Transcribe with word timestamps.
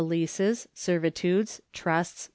Leases. 0.03 0.67
Servitudes. 0.73 1.61
Trusts. 1.73 2.27